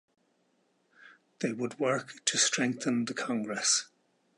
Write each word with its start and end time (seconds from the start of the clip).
They 1.41 1.53
would 1.53 1.77
work 1.77 2.25
to 2.25 2.39
strengthen 2.39 3.05
the 3.05 3.13
Congress. 3.13 3.85